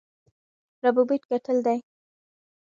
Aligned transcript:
ربوبیت 0.83 1.23
ګټل 1.31 1.57
دی. 1.65 1.77